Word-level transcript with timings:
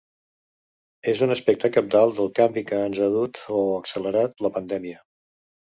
És 1.13 1.21
un 1.25 1.33
aspecte 1.35 1.71
cabdal 1.75 2.15
del 2.21 2.33
canvi 2.41 2.65
que 2.71 2.81
ens 2.87 3.03
ha 3.03 3.11
dut 3.19 3.43
–o 3.59 3.63
accelerat– 3.83 4.45
la 4.49 4.55
pandèmia. 4.59 5.03